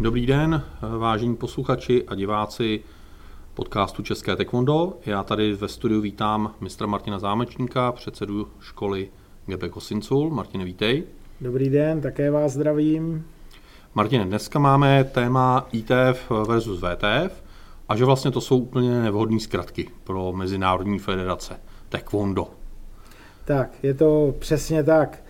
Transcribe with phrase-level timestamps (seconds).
[0.00, 0.62] Dobrý den,
[0.98, 2.80] vážení posluchači a diváci
[3.54, 4.98] podcastu České taekwondo.
[5.06, 9.08] Já tady ve studiu vítám mistra Martina Zámečníka, předsedu školy
[9.46, 10.30] GP Kosincul.
[10.30, 11.04] Martine, vítej.
[11.40, 13.24] Dobrý den, také vás zdravím.
[13.94, 17.42] Martine, dneska máme téma ITF versus VTF
[17.88, 22.48] a že vlastně to jsou úplně nevhodné zkratky pro Mezinárodní federace taekwondo.
[23.44, 25.22] Tak, je to přesně tak.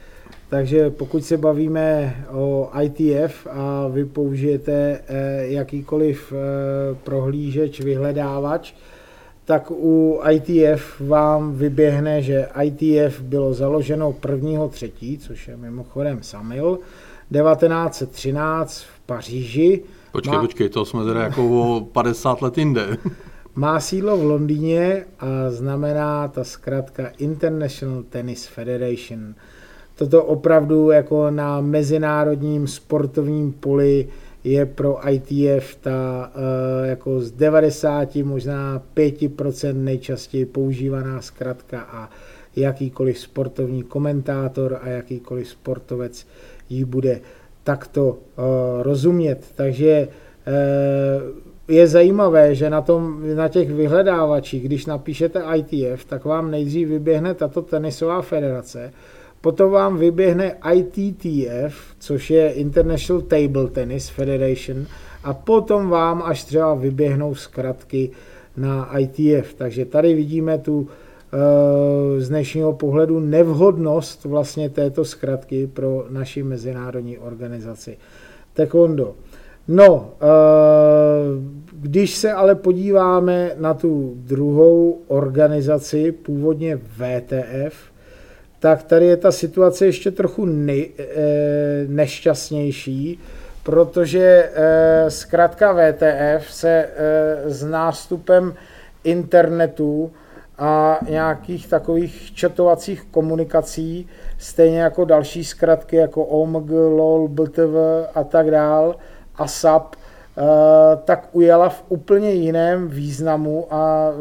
[0.49, 8.75] Takže pokud se bavíme o ITF a vy použijete eh, jakýkoliv eh, prohlížeč, vyhledávač,
[9.45, 14.69] tak u ITF vám vyběhne, že ITF bylo založeno 1.
[14.69, 16.79] třetí, což je mimochodem Samil,
[17.33, 19.83] 1913 v Paříži.
[20.13, 20.41] Počkej, má...
[20.41, 22.97] počkej, to jsme teda jako o 50 let jinde.
[23.55, 29.35] Má sídlo v Londýně a znamená ta zkrátka International Tennis Federation.
[29.99, 34.09] Toto opravdu jako na mezinárodním sportovním poli
[34.45, 42.11] je pro ITF ta eh, jako z 90, možná 5% nejčastěji používaná zkratka a
[42.57, 46.27] jakýkoliv sportovní komentátor a jakýkoliv sportovec
[46.69, 47.21] ji bude
[47.65, 48.17] takto uh,
[48.83, 49.45] rozumět.
[49.55, 56.51] Takže uh, je zajímavé, že na, tom, na těch vyhledávačích, když napíšete ITF, tak vám
[56.51, 58.93] nejdřív vyběhne tato tenisová federace,
[59.41, 64.87] potom vám vyběhne ITTF, což je International Table Tennis Federation,
[65.25, 68.11] a potom vám až třeba vyběhnou zkratky
[68.57, 69.55] na ITF.
[69.55, 77.19] Takže tady vidíme tu eh, z dnešního pohledu nevhodnost vlastně této zkratky pro naši mezinárodní
[77.19, 77.97] organizaci
[78.55, 79.15] Taekwondo.
[79.69, 80.27] No, eh,
[81.73, 87.75] když se ale podíváme na tu druhou organizaci, původně VTF,
[88.61, 91.05] tak tady je ta situace ještě trochu nej, eh,
[91.89, 93.21] nešťastnější,
[93.63, 96.89] protože eh, zkrátka VTF se
[97.45, 98.55] s nástupem
[99.05, 100.13] internetu
[100.59, 107.77] a nějakých takových četovacích komunikací, stejně jako další zkratky jako OMG, LOL, BTV
[108.15, 108.95] a tak dále,
[109.37, 110.43] ASAP, eh,
[111.05, 114.13] tak ujala v úplně jiném významu a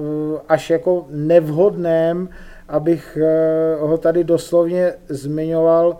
[0.49, 2.29] až jako nevhodném,
[2.67, 5.97] abych eh, ho tady doslovně zmiňoval,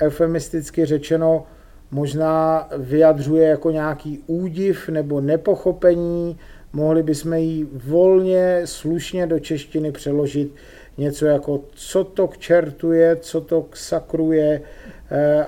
[0.00, 1.46] eufemisticky řečeno,
[1.90, 6.38] možná vyjadřuje jako nějaký údiv nebo nepochopení,
[6.72, 10.54] mohli bychom ji volně, slušně do češtiny přeložit
[10.98, 14.60] něco jako co to k čertu je, co to k sakru je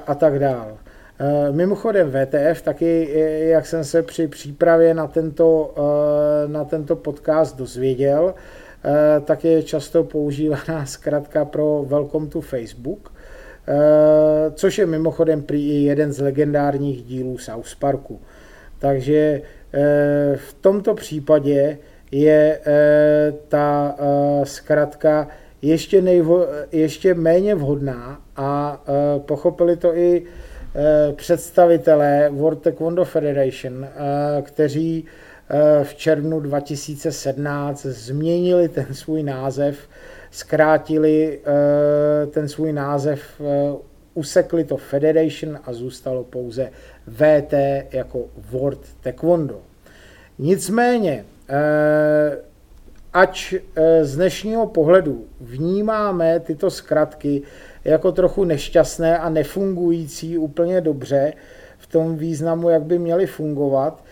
[0.06, 0.74] a tak dále.
[1.18, 3.08] Eh, mimochodem VTF taky,
[3.48, 8.40] jak jsem se při přípravě na tento, eh, na tento podcast dozvěděl, eh,
[9.24, 13.12] tak je často používaná zkratka pro Welcome to Facebook,
[14.54, 18.20] což je mimochodem prý jeden z legendárních dílů South Parku.
[18.78, 19.42] Takže
[20.36, 21.78] v tomto případě
[22.10, 22.60] je
[23.48, 23.96] ta
[24.44, 25.28] zkratka
[25.62, 28.82] ještě, nejvo, ještě méně vhodná a
[29.26, 30.26] pochopili to i
[30.78, 33.88] Eh, představitelé World Taekwondo Federation, eh,
[34.42, 35.10] kteří eh,
[35.82, 39.78] v červnu 2017 změnili ten svůj název,
[40.30, 41.40] zkrátili
[42.30, 43.20] ten svůj název,
[44.14, 46.70] usekli to Federation a zůstalo pouze
[47.08, 47.54] VT
[47.92, 49.60] jako World Taekwondo.
[50.38, 51.24] Nicméně,
[53.12, 53.54] ač
[54.02, 57.42] z dnešního pohledu vnímáme tyto zkratky
[57.84, 61.32] jako trochu nešťastné a nefungující úplně dobře
[61.78, 64.04] v tom významu, jak by měly fungovat,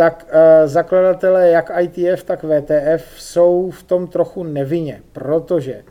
[0.00, 5.82] tak eh, zakladatelé jak ITF, tak VTF jsou v tom trochu nevinně, protože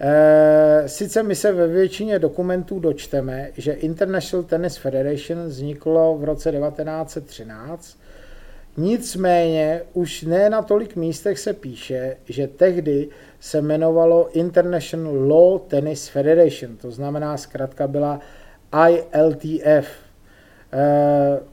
[0.00, 6.52] eh, Sice my se ve většině dokumentů dočteme, že International Tennis Federation vzniklo v roce
[6.52, 7.98] 1913,
[8.76, 13.08] nicméně už ne na tolik místech se píše, že tehdy
[13.40, 18.20] se jmenovalo International Law Tennis Federation, to znamená, zkrátka byla
[18.88, 19.86] ILTF.
[20.72, 21.51] Eh,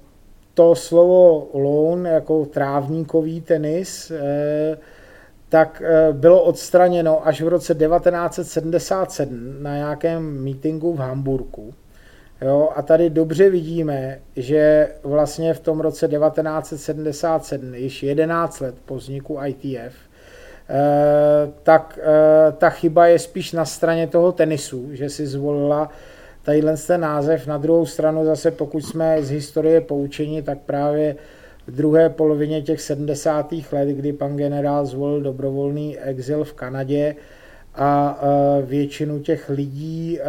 [0.59, 4.77] to slovo lawn jako trávníkový tenis, eh,
[5.50, 11.73] tak eh, bylo odstraněno až v roce 1977 na nějakém meetingu v Hamburgu.
[12.41, 18.95] Jo, a tady dobře vidíme, že vlastně v tom roce 1977, již 11 let po
[18.95, 19.95] vzniku ITF,
[20.71, 22.00] Eh, tak
[22.57, 25.89] ta chyba je spíš na straně toho tenisu, že si zvolila
[26.50, 27.48] tadyhle ten název.
[27.48, 31.16] Na druhou stranu zase, pokud jsme z historie poučeni, tak právě
[31.68, 33.54] v druhé polovině těch 70.
[33.72, 37.16] let, kdy pan generál zvolil dobrovolný exil v Kanadě
[37.75, 38.19] a
[38.66, 40.19] většinu těch lidí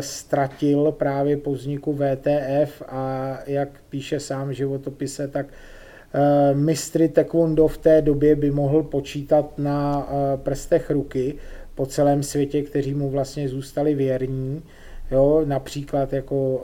[0.00, 5.46] ztratil právě po vzniku VTF a jak píše sám v životopise, tak
[6.54, 11.34] mistry taekwondo v té době by mohl počítat na prstech ruky
[11.74, 14.62] po celém světě, kteří mu vlastně zůstali věrní,
[15.10, 16.62] jo, například jako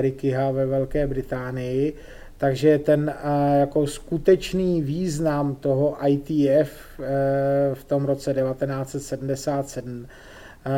[0.00, 0.50] Ricky H.
[0.50, 1.94] ve Velké Británii,
[2.40, 3.14] takže ten
[3.60, 10.70] jako skutečný význam toho ITF e, v tom roce 1977 e,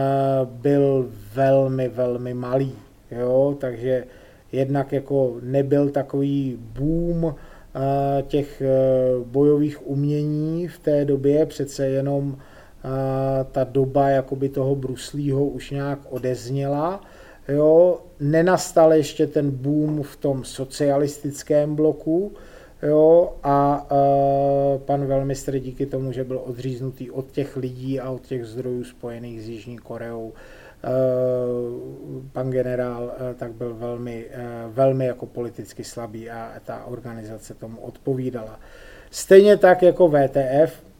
[0.45, 2.73] byl velmi, velmi malý.
[3.11, 3.57] Jo?
[3.61, 4.05] Takže
[4.53, 7.35] jednak jako nebyl takový boom
[8.27, 8.63] těch
[9.25, 12.37] bojových umění v té době, přece jenom
[13.53, 17.01] ta doba jakoby toho Bruslího už nějak odezněla,
[17.49, 22.33] jo, nenastal ještě ten boom v tom socialistickém bloku,
[22.83, 28.23] jo, a e, pan velmistr díky tomu, že byl odříznutý od těch lidí a od
[28.27, 30.33] těch zdrojů spojených s Jižní Koreou,
[30.85, 30.89] e,
[32.33, 37.81] pan generál e, tak byl velmi, e, velmi jako politicky slabý a ta organizace tomu
[37.81, 38.61] odpovídala.
[39.11, 40.92] Stejně tak jako VTF,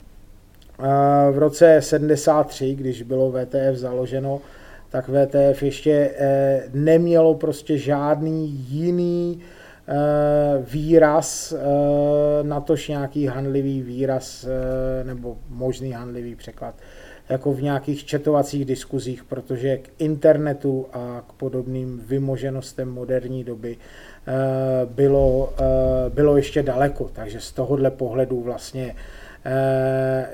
[1.33, 4.41] v roce 73, když bylo VTF založeno,
[4.93, 9.41] tak VTF ještě eh, nemělo prostě žádný jiný
[9.89, 9.95] eh,
[10.59, 11.59] výraz, eh,
[12.43, 14.47] natož nějaký handlivý výraz
[15.03, 16.75] nebo možný handlivý překlad
[17.29, 23.77] jako v nějakých četovacích diskuzích, protože k internetu a k podobným vymoženostem moderní doby
[24.85, 25.53] bylo,
[26.09, 27.11] bylo ještě daleko.
[27.13, 28.95] Takže z tohohle pohledu vlastně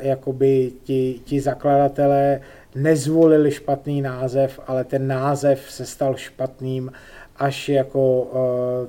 [0.00, 2.40] jakoby ti, ti zakladatelé
[2.74, 6.92] nezvolili špatný název, ale ten název se stal špatným
[7.36, 8.88] až jako eh,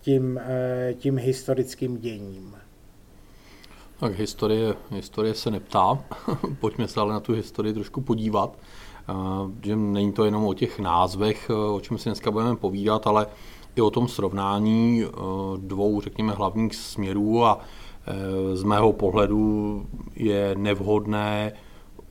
[0.00, 2.56] tím, eh, tím historickým děním.
[4.00, 5.98] Tak historie, historie se neptá,
[6.60, 8.58] pojďme se ale na tu historii trošku podívat,
[9.08, 9.12] eh,
[9.62, 13.26] že není to jenom o těch názvech, o čem si dneska budeme povídat, ale
[13.76, 15.04] i o tom srovnání
[15.56, 17.60] dvou, řekněme, hlavních směrů a
[18.54, 19.86] z mého pohledu
[20.16, 21.52] je nevhodné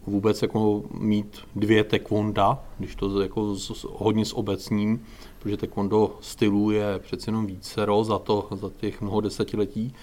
[0.07, 3.55] vůbec jako mít dvě taekwonda, když to jako
[3.91, 5.05] hodně s obecním,
[5.39, 9.93] protože taekwondo stylů je přece jenom více za, to, za těch mnoho desetiletí,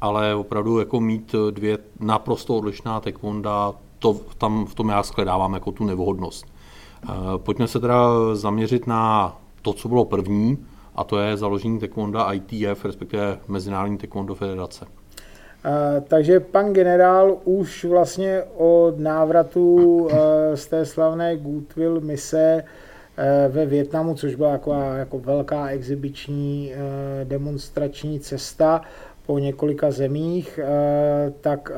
[0.00, 5.72] ale opravdu jako mít dvě naprosto odlišná taekwonda, to, tam v tom já skledávám jako
[5.72, 6.46] tu nevhodnost.
[7.04, 10.58] Eh, pojďme se teda zaměřit na to, co bylo první,
[10.94, 14.86] a to je založení taekwonda ITF, respektive Mezinárodní taekwondo federace.
[16.08, 20.08] Takže pan generál už vlastně od návratu
[20.54, 22.64] z té slavné Goodwill mise
[23.48, 26.72] ve Větnamu, což byla jako, jako velká exibiční
[27.24, 28.80] demonstrační cesta
[29.26, 30.60] po několika zemích,
[31.40, 31.72] tak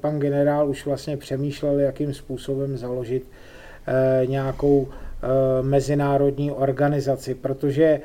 [0.00, 3.24] pan generál už vlastně přemýšlel, jakým způsobem založit
[4.26, 4.88] nějakou
[5.62, 8.00] mezinárodní organizaci, protože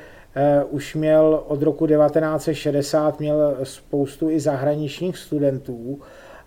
[0.70, 6.00] už měl od roku 1960 měl spoustu i zahraničních studentů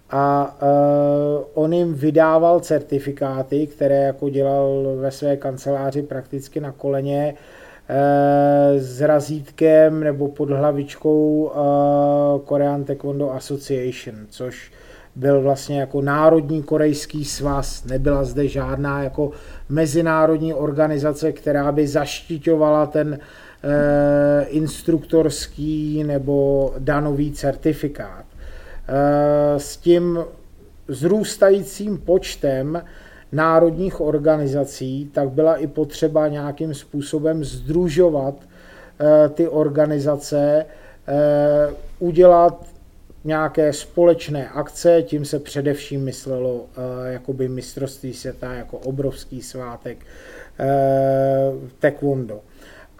[0.10, 7.34] a uh, on jim vydával certifikáty, které jako dělal ve své kanceláři prakticky na koleně
[7.34, 11.52] uh, s razítkem nebo pod hlavičkou
[12.46, 14.72] Korean Taekwondo Association, což
[15.16, 19.32] byl vlastně jako národní korejský svaz, nebyla zde žádná jako
[19.70, 23.20] mezinárodní organizace, která by zaštiťovala ten
[23.66, 28.26] Eh, instruktorský nebo danový certifikát.
[28.88, 30.20] Eh, s tím
[30.88, 32.84] zrůstajícím počtem
[33.32, 40.66] národních organizací, tak byla i potřeba nějakým způsobem združovat eh, ty organizace,
[42.00, 42.66] udělat
[43.24, 46.66] nějaké společné akce, tím se především myslelo
[47.06, 49.98] jakoby mistrovství světa jako obrovský svátek
[51.80, 52.40] taekwondo.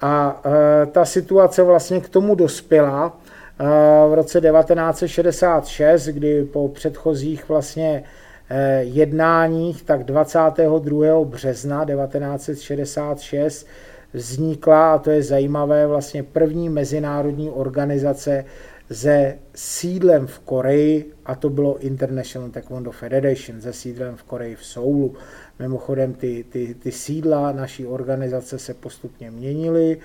[0.06, 3.18] A e, ta situace vlastně k tomu dospěla
[3.60, 3.64] e,
[4.10, 8.04] v roce 1966, kdy po předchozích vlastně
[8.50, 11.26] e, jednáních, tak 22.
[11.26, 13.68] března 1966
[14.14, 18.46] vznikla, a to je zajímavé, vlastně první mezinárodní organizace
[18.92, 24.66] se sídlem v Koreji, a to bylo International Taekwondo Federation, se sídlem v Koreji v
[24.66, 25.16] Soulu.
[25.60, 29.98] Mimochodem ty, ty, ty sídla naší organizace se postupně měnily,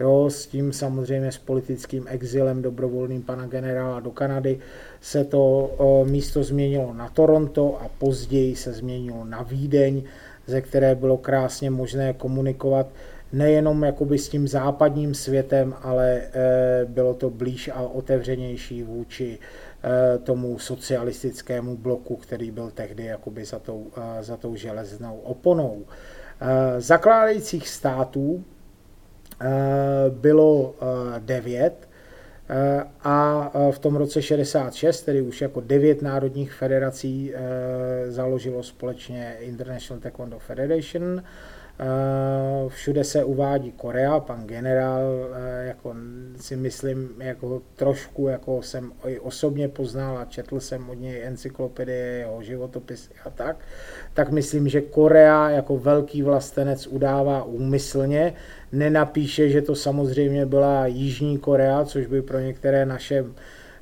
[0.00, 4.58] jo, s tím samozřejmě s politickým exilem dobrovolným pana generála do Kanady
[5.00, 5.70] se to
[6.08, 10.02] místo změnilo na Toronto a později se změnilo na Vídeň,
[10.46, 12.86] ze které bylo krásně možné komunikovat
[13.32, 16.22] nejenom jakoby s tím západním světem, ale
[16.88, 19.38] bylo to blíž a otevřenější vůči
[20.24, 23.86] tomu socialistickému bloku, který byl tehdy jakoby za tou,
[24.20, 25.84] za tou železnou oponou.
[26.78, 28.44] Zakládajících států
[30.08, 30.74] bylo
[31.18, 31.88] devět,
[33.04, 37.32] a v tom roce 66, tedy už jako devět národních federací,
[38.08, 41.65] založilo společně International Taekwondo Federation, Eh,
[42.68, 45.02] všude se uvádí Korea, pan generál,
[45.34, 45.94] eh, jako
[46.36, 52.06] si myslím, jako trošku jako jsem i osobně poznal a četl jsem od něj encyklopedie,
[52.06, 53.56] jeho životopisy a tak,
[54.14, 58.32] tak myslím, že Korea jako velký vlastenec udává úmyslně,
[58.72, 63.24] nenapíše, že to samozřejmě byla Jižní Korea, což by pro některé naše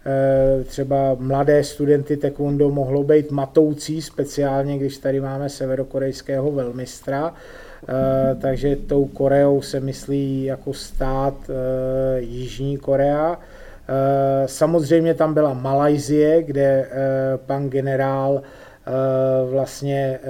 [0.07, 7.64] eh, třeba mladé studenty taekwondo mohlo být matoucí, speciálně když tady máme severokorejského velmistra, Eh,
[8.41, 13.39] takže tou Koreou se myslí jako stát eh, Jižní Korea.
[13.89, 16.89] Eh, samozřejmě tam byla Malajzie, kde
[17.47, 18.43] pan generál
[19.51, 20.21] vlastně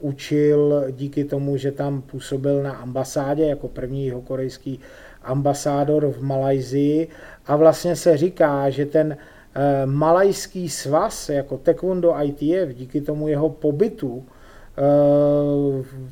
[0.00, 4.80] učil díky tomu, že tam působil na ambasádě jako první korejský
[5.22, 7.08] ambasádor v Malajzii
[7.46, 9.16] a vlastně se říká, že ten
[9.84, 14.39] malajský svaz jako Taekwondo ITF díky tomu jeho pobytu Eh,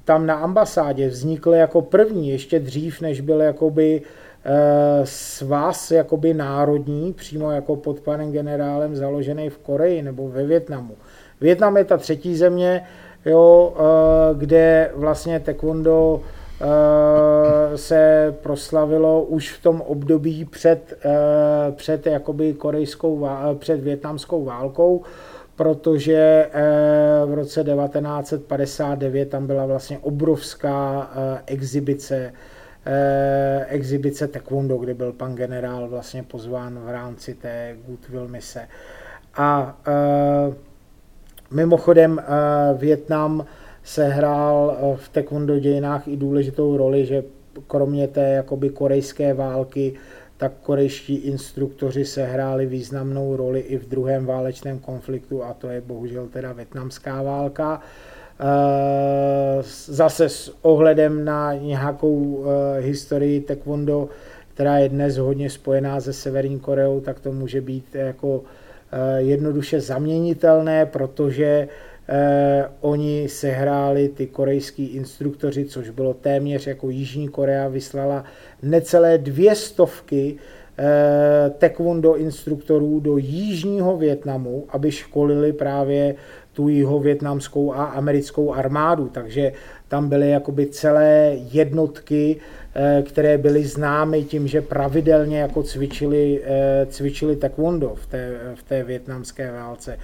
[0.04, 4.02] tam na ambasádě vznikl jako první, ještě dřív, než byl jakoby
[4.44, 10.94] eh, svaz jakoby národní, přímo jako pod panem generálem založený v Koreji nebo ve Větnamu.
[11.40, 12.82] Větnam je ta třetí země,
[13.24, 16.20] jo, eh, kde vlastně taekwondo
[17.74, 20.98] se proslavilo už v tom období před,
[21.76, 25.02] před jakoby korejskou, před větnamskou válkou,
[25.58, 32.32] protože eh, v roce 1959 tam byla vlastně obrovská eh, exibice
[32.86, 38.68] eh, exibice taekwondo, kde byl pan generál vlastně pozván v rámci té Goodwill mise.
[39.36, 39.78] A
[41.50, 42.22] mimochodem
[42.76, 43.46] Větnam
[43.84, 47.22] se hrál v taekwondo dějinách i důležitou roli, že
[47.66, 49.94] kromě té jakoby korejské války
[50.38, 56.26] tak korejští instruktoři sehráli významnou roli i v druhém válečném konfliktu a to je bohužel
[56.26, 57.80] teda větnamská válka.
[58.40, 64.08] Eh, zase s ohledem na nějakou eh, historii taekwondo,
[64.54, 68.42] která je dnes hodně spojená se Severní Koreou, tak to může být jako
[68.92, 71.68] eh, jednoduše zaměnitelné, protože
[72.08, 78.24] eh, oni sehráli ty korejský instruktoři, což bylo téměř jako Jižní Korea vyslala
[78.62, 80.36] necelé dvě stovky
[80.78, 86.14] eh, taekwondo instruktorů do Jižního Větnamu, aby školili právě
[86.58, 89.52] tu jihovětnamskou a americkou armádu, takže
[89.88, 92.36] tam byly jakoby celé jednotky,
[92.74, 98.62] eh, které byly známy tím, že pravidelně jako cvičili, eh, cvičili taekwondo v té, v
[98.62, 99.98] té větnamské válce.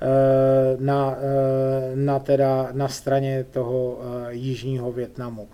[0.00, 5.48] Eh, na, eh, na, teda, na straně toho eh, jižního Větnamu.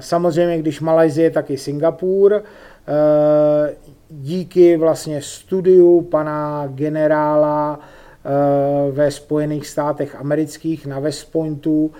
[0.00, 2.42] Samozřejmě, když Malajzie, tak i Singapur.
[4.10, 7.80] Díky vlastně studiu pana generála
[8.90, 11.90] ve Spojených státech amerických na West Pointu,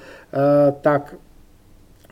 [0.80, 1.14] tak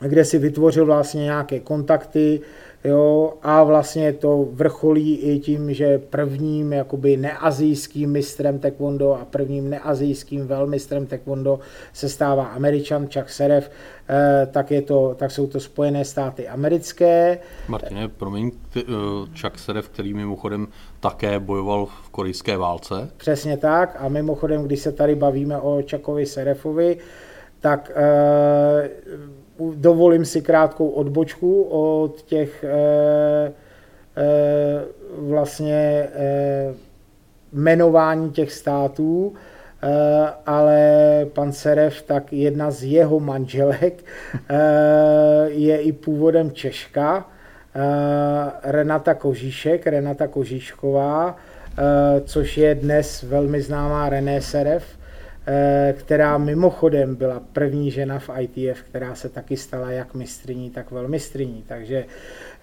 [0.01, 2.41] kde si vytvořil vlastně nějaké kontakty,
[2.83, 9.69] Jo, a vlastně to vrcholí i tím, že prvním jakoby neazijským mistrem taekwondo a prvním
[9.69, 11.59] neazijským velmistrem taekwondo
[11.93, 13.71] se stává američan Chuck Serev,
[14.09, 17.39] eh, tak, je to, tak jsou to Spojené státy americké.
[17.67, 18.81] Martine, promiň, eh,
[19.41, 20.67] Chuck Serev, který mimochodem
[20.99, 23.11] také bojoval v korejské válce.
[23.17, 26.97] Přesně tak a mimochodem, když se tady bavíme o Chuckovi Serefovi,
[27.59, 28.89] tak eh,
[29.75, 33.53] dovolím si krátkou odbočku od těch eh,
[34.17, 34.81] eh,
[35.17, 36.73] vlastně eh,
[37.53, 39.33] jmenování těch států,
[40.45, 40.81] ale
[41.33, 44.05] pan Serev, tak jedna z jeho manželek
[45.47, 47.29] je i původem Češka,
[48.63, 51.35] Renata Kožíšek, Renata Kožíšková,
[52.25, 54.98] což je dnes velmi známá René Serev,
[55.93, 61.63] která mimochodem byla první žena v ITF, která se taky stala jak mistriní, tak velmistriní.
[61.67, 62.05] Takže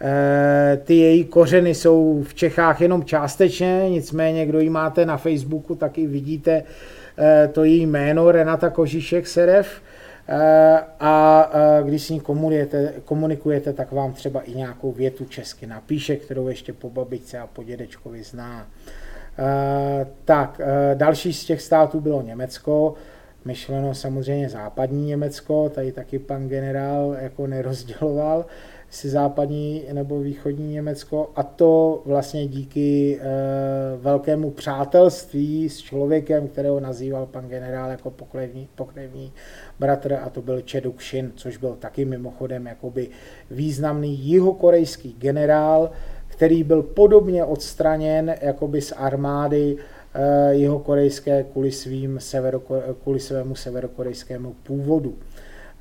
[0.01, 5.75] eh, ty její kořeny jsou v Čechách jenom částečně, nicméně kdo ji máte na Facebooku,
[5.75, 6.63] tak i vidíte
[7.19, 9.83] eh, to její jméno Renata Kožišek Serev
[11.01, 11.51] a
[11.85, 16.73] když s ní komunikujete, komunikujete, tak vám třeba i nějakou větu česky napíše, kterou ještě
[16.73, 18.67] po babičce a po dědečkovi zná.
[20.25, 20.61] Tak,
[20.95, 22.95] další z těch států bylo Německo.
[23.45, 28.45] myšleno samozřejmě západní Německo, tady taky pan generál jako nerozděloval
[28.91, 33.27] si západní nebo východní Německo a to vlastně díky e,
[33.97, 39.33] velkému přátelství s člověkem, kterého nazýval pan generál jako pokrevní, pokrevní
[39.79, 43.09] bratr a to byl Cheduk Shin, což byl taky mimochodem jakoby
[43.51, 45.91] významný jihokorejský generál,
[46.37, 49.77] který byl podobně odstraněn jakoby z armády
[50.15, 55.15] e, jihokorejské kvůli, svým severoko, kvůli svému severokorejskému původu.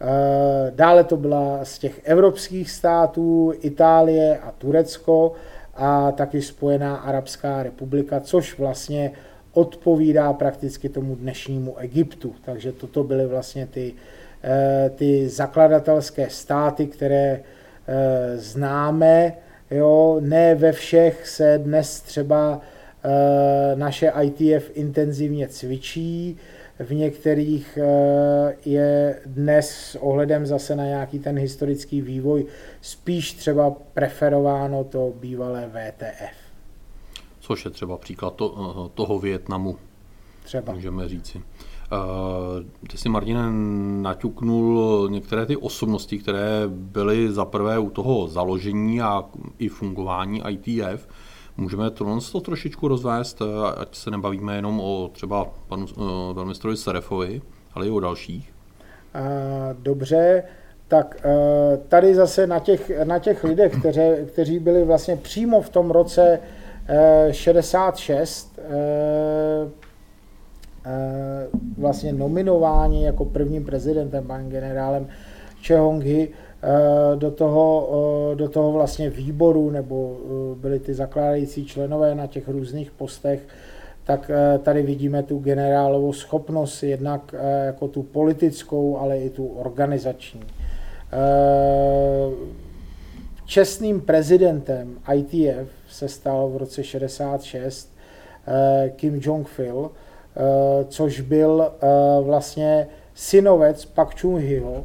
[0.01, 5.33] Eh, dále to byla z těch evropských států Itálie a Turecko
[5.75, 9.11] a taky Spojená Arabská republika, což vlastně
[9.53, 12.35] odpovídá prakticky tomu dnešnímu Egyptu.
[12.45, 13.93] Takže toto byly vlastně ty,
[14.43, 17.39] eh, ty zakladatelské státy, které
[17.87, 19.33] eh, známe.
[19.71, 22.61] Jo, ne ve všech se dnes třeba
[23.75, 26.37] naše ITF intenzivně cvičí,
[26.79, 32.45] v některých eh, je dnes s ohledem zase na nějaký ten historický vývoj
[32.81, 36.37] spíš třeba preferováno to bývalé VTF.
[37.39, 38.55] Což je třeba příklad to,
[38.85, 39.77] eh, toho Větnamu,
[40.43, 40.73] třeba.
[40.73, 41.41] můžeme říci.
[41.95, 43.51] Eh, ty si, Martine,
[44.01, 49.23] naťuknul některé ty osobnosti, které byly za prvé u toho založení a
[49.59, 51.07] i fungování ITF.
[51.57, 53.45] Můžeme to, to trošičku rozvést, eh,
[53.77, 57.41] ať se nebavíme jenom o třeba panu uh, velmistrovi Serefovi,
[57.73, 58.53] ale i o dalších.
[59.79, 60.43] Dobře,
[60.87, 65.69] tak eh, tady zase na těch, na těch lidech, kteří, kteří byli vlastně přímo v
[65.69, 66.39] tom roce
[67.31, 68.59] 66
[71.77, 75.07] vlastně nominováni jako prvním prezidentem, panem generálem
[75.63, 76.27] Chehong-hi,
[76.65, 77.89] Eh, do toho,
[78.31, 83.39] eh, do toho vlastně výboru, nebo eh, byli ty zakládající členové na těch různých postech,
[84.03, 84.31] tak
[84.63, 90.41] tady vidíme tu generálovou schopnost, jednak jako tu politickou, ale i tu organizační.
[93.45, 97.95] Čestným prezidentem ITF se stal v roce 66
[98.95, 99.89] Kim Jong-il,
[100.87, 101.71] což byl
[102.21, 104.83] vlastně synovec Pak Chung-heho,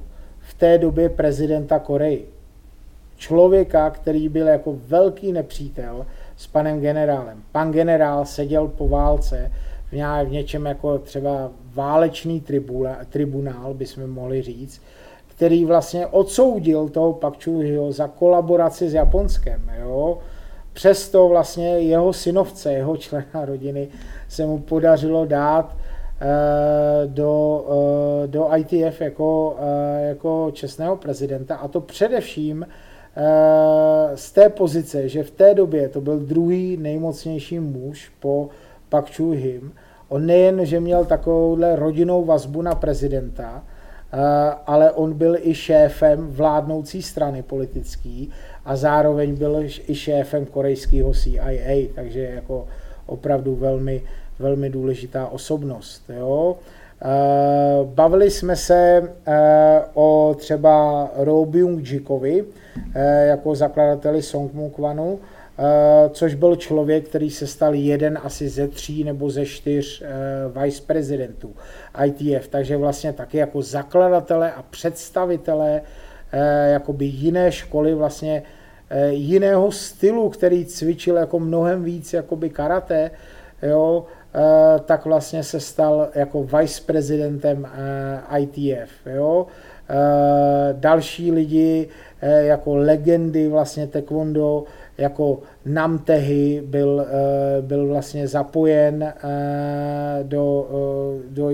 [0.61, 2.31] té době prezidenta Koreji.
[3.17, 7.43] Člověka, který byl jako velký nepřítel s panem generálem.
[7.53, 9.53] Pan generál seděl po válce
[9.93, 12.45] v, v něčem jako třeba válečný
[13.11, 14.83] tribunál, bychom mohli říct,
[15.27, 19.71] který vlastně odsoudil toho Pak Chung za kolaboraci s Japonskem.
[19.81, 20.19] Jo?
[20.73, 23.89] Přesto vlastně jeho synovce, jeho člena rodiny
[24.29, 25.77] se mu podařilo dát
[26.23, 27.65] Eh, do,
[28.25, 32.67] eh, do ITF jako, eh, jako čestného prezidenta a to především
[34.15, 38.49] z té pozice, že v té době to byl druhý nejmocnější muž po
[38.89, 39.73] Pak Chu Him.
[40.09, 43.65] On nejen, že měl takovouhle rodinnou vazbu na prezidenta,
[44.67, 48.31] ale on byl i šéfem vládnoucí strany politický
[48.65, 52.67] a zároveň byl i šéfem korejského CIA, takže jako
[53.07, 54.03] opravdu velmi,
[54.39, 56.03] velmi důležitá osobnost.
[56.19, 56.57] Jo.
[57.03, 62.45] Eh, bavili jsme se eh, o třeba Ro Byung-jikovi
[62.95, 65.19] eh, jako zakladateli Songmu Kwanu,
[66.11, 70.03] což byl člověk, který se stal jeden asi ze tří nebo ze čtyř
[70.63, 71.55] vice prezidentů
[72.05, 75.83] ITF, takže vlastně taky jako zakladatele a představitele
[76.73, 78.43] jakoby jiné školy vlastně
[79.11, 83.11] jiného stylu, který cvičil jako mnohem víc jakoby karate,
[83.63, 88.91] jo, Eh, tak vlastně se stal jako vice-prezidentem eh, ITF.
[89.07, 89.47] Jo?
[89.91, 89.95] Eh,
[90.73, 91.89] další lidi
[92.23, 94.65] jako legendy vlastně taekwondo,
[95.01, 97.07] jako Namtehy byl,
[97.61, 99.13] byl vlastně zapojen
[100.23, 100.69] do,
[101.29, 101.51] do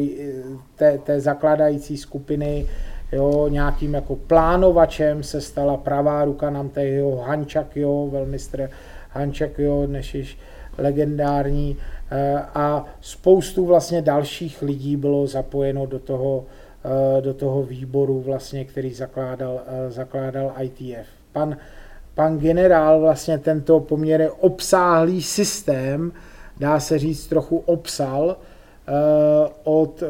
[0.76, 2.66] té, té zakládající skupiny,
[3.12, 8.70] jo, nějakým jako plánovačem se stala pravá ruka Namtehyho, Hanchakyo, velmistr
[9.10, 10.38] Hanchakyo, než již
[10.78, 11.76] legendární
[12.10, 16.44] Eh, a spoustu vlastně dalších lidí bylo zapojeno do toho,
[16.84, 21.06] eh, do toho výboru, vlastně, který zakládal, eh, zakládal ITF.
[21.32, 21.56] Pan,
[22.16, 26.12] pan generál vlastně tento poměrně obsáhlý systém,
[26.60, 28.36] dá se říct, trochu obsal
[29.64, 30.02] od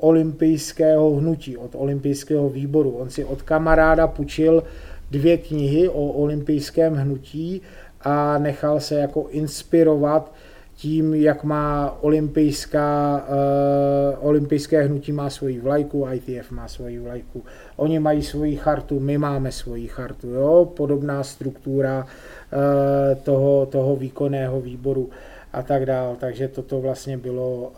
[0.00, 2.90] olympijského hnutí, od olympijského výboru.
[2.90, 4.62] On si od kamaráda půjčil
[5.10, 7.62] dvě knihy o olympijském hnutí
[8.00, 10.32] a nechal se jako inspirovat
[10.76, 17.44] tím, jak má olympijská, uh, olympijské hnutí má svoji vlajku, ITF má svoji vlajku,
[17.76, 20.72] oni mají svoji chartu, my máme svoji chartu, jo?
[20.76, 25.10] podobná struktura uh, toho, toho výkonného výboru.
[25.52, 26.16] a tak dál.
[26.20, 27.72] Takže toto vlastně bylo,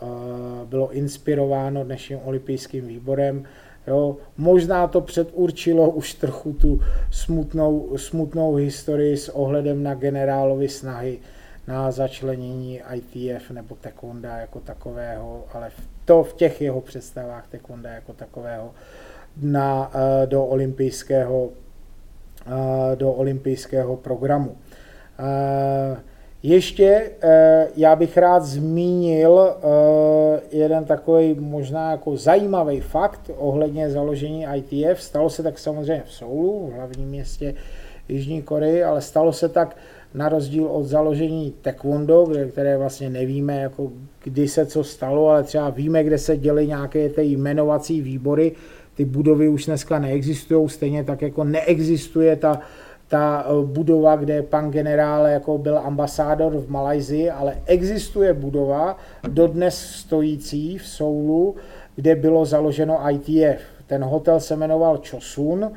[0.65, 3.43] bylo inspirováno dnešním olympijským výborem.
[3.87, 6.81] Jo, možná to předurčilo už trochu tu
[7.11, 11.19] smutnou, smutnou historii s ohledem na generálovi snahy
[11.69, 15.71] na začlenění ITF nebo Tekonda jako takového, ale
[16.05, 18.71] to v těch jeho představách Tekonda jako takového
[19.41, 21.49] na, eh, do olympijského,
[22.45, 24.55] eh, do olympijského programu.
[25.19, 25.97] Eh,
[26.43, 27.11] ještě
[27.75, 29.55] já bych rád zmínil
[30.51, 35.01] jeden takový možná jako zajímavý fakt ohledně založení ITF.
[35.01, 37.55] Stalo se tak samozřejmě v Soulu, v hlavním městě
[38.09, 39.75] Jižní Koreji, ale stalo se tak
[40.13, 43.91] na rozdíl od založení taekwondo, které vlastně nevíme, jako
[44.23, 48.51] kdy se co stalo, ale třeba víme, kde se děly nějaké ty jmenovací výbory,
[48.95, 52.59] ty budovy už dneska neexistují, stejně tak jako neexistuje ta,
[53.07, 59.79] ta eh, budova, kde pan generál jako byl ambasádor v Malajzii, ale existuje budova, dodnes
[59.79, 61.55] stojící v Soulu,
[61.95, 63.61] kde bylo založeno ITF.
[63.87, 65.71] Ten hotel se jmenoval Chosun,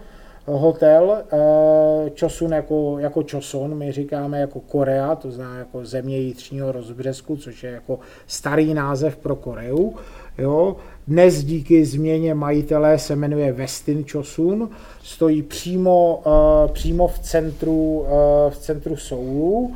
[0.46, 6.72] hotel, eh, Chosun jako, jako Choson, my říkáme jako Korea, to znamená jako země jitřního
[6.72, 9.92] rozbřesku, což je jako starý název pro Koreu.
[10.38, 10.76] Jo.
[11.08, 14.70] Dnes díky změně majitele se jmenuje Westin Chosun,
[15.02, 18.06] stojí přímo, uh, přímo v centru, uh,
[18.50, 19.72] v centru Soulu,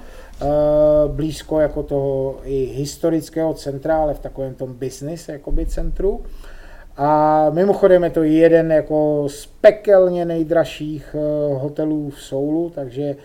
[1.07, 6.21] blízko jako toho i historického centra, ale v takovém tom business jakoby centru.
[6.97, 11.17] A mimochodem je to jeden jako z pekelně nejdražších
[11.53, 13.17] hotelů v Soulu, takže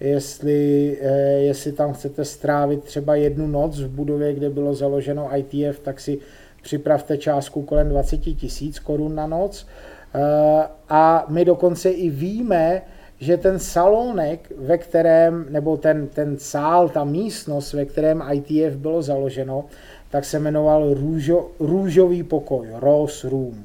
[0.00, 0.98] jestli,
[1.38, 6.18] jestli tam chcete strávit třeba jednu noc v budově, kde bylo založeno ITF, tak si
[6.62, 9.66] připravte částku kolem 20 tisíc korun na noc.
[10.14, 12.82] Eh, a my dokonce i víme,
[13.18, 19.02] že ten salonek, ve kterém, nebo ten, ten sál, ta místnost, ve kterém ITF bylo
[19.02, 19.64] založeno,
[20.12, 23.64] tak se jmenoval Růžo, Růžový pokoj, Rose Room.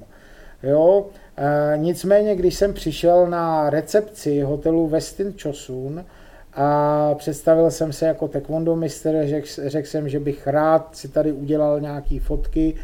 [0.63, 1.05] Jo?
[1.37, 6.05] E, nicméně, když jsem přišel na recepci hotelu Westin Chosun
[6.53, 11.31] a představil jsem se jako taekwondo mistr, řekl, řekl jsem, že bych rád si tady
[11.31, 12.75] udělal nějaké fotky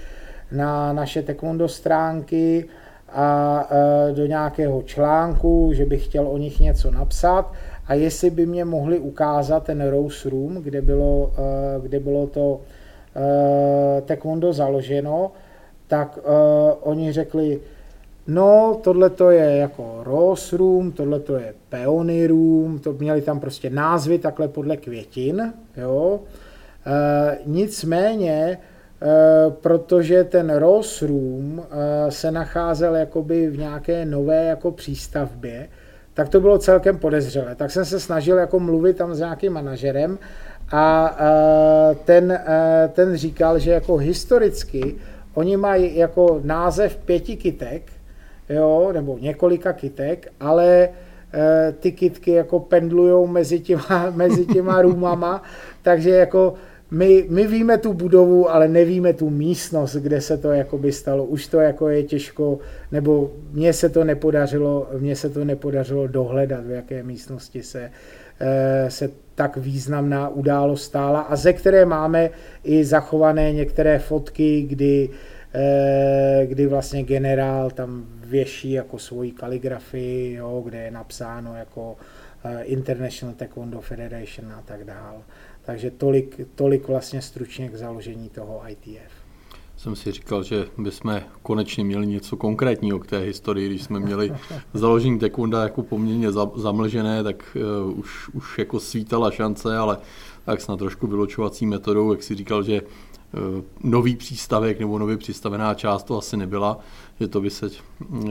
[0.52, 2.66] na naše taekwondo stránky
[3.10, 7.54] a e, do nějakého článku, že bych chtěl o nich něco napsat
[7.88, 12.62] a jestli by mě mohli ukázat ten Rose Room, kde bylo, e, kde bylo to
[14.06, 15.32] taekwondo založeno,
[15.88, 16.20] tak
[16.82, 17.60] oni řekli,
[18.28, 23.40] No, tohle to je jako Rose Room, tohle to je Peony Room, to měli tam
[23.40, 26.20] prostě názvy takhle podle květin, jo.
[26.86, 28.58] E, nicméně, e,
[29.62, 35.68] protože ten Rose Room e, se nacházel jakoby v nějaké nové jako přístavbě,
[36.14, 37.56] tak to bylo celkem podezřelé.
[37.56, 40.20] Tak jsem se snažil jako mluvit tam s nějakým manažerem
[40.72, 41.18] a
[42.06, 42.40] ten,
[42.94, 44.96] ten říkal, že jako historicky
[45.34, 47.82] oni mají jako název pěti kytek,
[48.50, 50.90] jo, nebo několika kytek, ale
[51.34, 55.44] e, ty kytky jako pendlujou mezi těma, mezi těma růmama,
[55.82, 56.54] takže jako
[56.92, 61.26] my, my víme tu budovu, ale nevíme tu místnost, kde se to jako by stalo.
[61.26, 62.60] Už to jako je těžko,
[62.92, 67.92] nebo mně se to nepodařilo, mně se to nepodařilo dohledat, v jaké místnosti se,
[68.90, 72.30] se tak významná událost stála a ze které máme
[72.64, 75.10] i zachované některé fotky, kdy,
[75.54, 81.98] e, kdy vlastně generál tam věší jako svoji kaligrafii, jo, kde je napsáno jako
[82.44, 85.24] eh, International Taekwondo Federation a tak dál.
[85.66, 89.23] Takže tolik, tolik vlastně stručně k založení toho ITF.
[89.84, 94.34] Jsem si říkal, že bychom konečně měli něco konkrétního k té historii, když jsme měli
[94.74, 99.98] založení taekwonda jako poměrně zamlžené, tak uh, už, už jako svítala šance, ale
[100.46, 102.90] tak snad trošku vyločovací metodou, jak si říkal, že uh,
[103.84, 106.80] nový přístavek nebo nově přistavená část to asi nebyla,
[107.20, 107.70] že to by se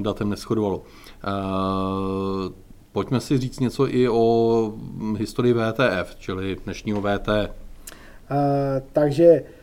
[0.00, 0.76] datem neschodovalo.
[0.76, 0.84] Uh,
[2.92, 4.74] pojďme si říct něco i o
[5.16, 7.28] historii VTF, čili dnešního VT.
[7.28, 7.36] Uh,
[8.92, 9.61] takže uh,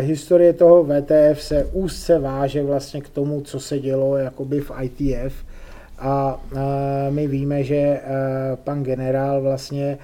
[0.00, 5.34] historie toho VTF se úzce váže vlastně k tomu, co se dělo jakoby v ITF.
[5.98, 6.58] A uh,
[7.14, 9.98] my víme, že uh, pan generál vlastně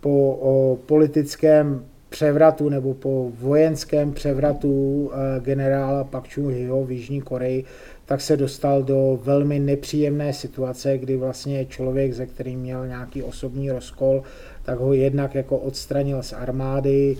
[0.00, 7.64] po politickém převratu nebo po vojenském převratu generála Pak Chung-hyo v Jižní Koreji
[8.06, 13.70] tak se dostal do velmi nepříjemné situace, kdy vlastně člověk, ze kterým měl nějaký osobní
[13.70, 14.22] rozkol,
[14.62, 17.16] tak ho jednak jako odstranil z armády,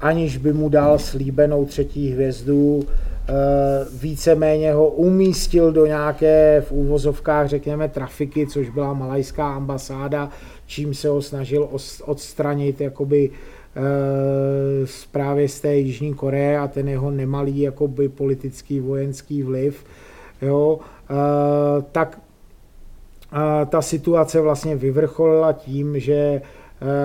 [0.00, 3.32] aniž by mu dal slíbenou třetí hvězdu, eh,
[4.00, 10.30] víceméně ho umístil do nějaké v úvozovkách, řekněme, trafiky, což byla malajská ambasáda,
[10.66, 11.68] čím se ho snažil
[12.04, 13.30] odstranit jakoby
[15.12, 19.84] právě z té Jižní Koreje a ten jeho nemalý jakoby politický vojenský vliv,
[20.42, 20.78] jo,
[21.92, 22.20] tak
[23.68, 26.42] ta situace vlastně vyvrcholila tím, že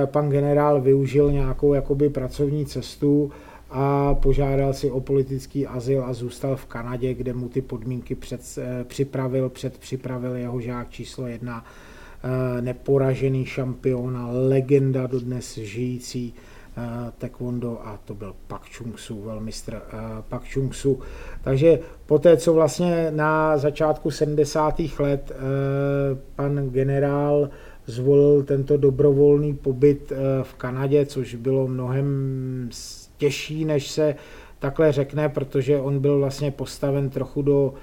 [0.06, 3.32] pan generál využil nějakou jakoby pracovní cestu
[3.72, 8.42] a požádal si o politický azyl a zůstal v Kanadě, kde mu ty podmínky před,
[8.58, 11.66] eh, připravil, předpřipravil jeho žák číslo jedna,
[12.24, 16.34] eh, neporažený šampion a legenda dodnes žijící
[16.78, 19.82] eh, taekwondo a to byl Pak Chung-su, velmistr
[20.30, 21.00] Pak Chung-su.
[21.44, 25.00] Takže po té, co vlastně na začátku 70.
[25.00, 25.32] let
[26.36, 27.50] pan generál
[27.92, 32.70] zvolil tento dobrovolný pobyt v Kanadě, což bylo mnohem
[33.18, 34.16] těžší, než se
[34.60, 37.74] takhle řekne, protože on byl vlastně postaven trochu do uh,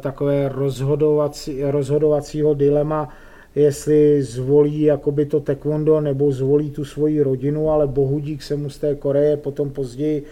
[0.00, 3.08] takové rozhodovací, rozhodovacího dilema,
[3.54, 8.78] jestli zvolí jakoby to taekwondo nebo zvolí tu svoji rodinu, ale bohudík se mu z
[8.78, 10.24] té Koreje potom později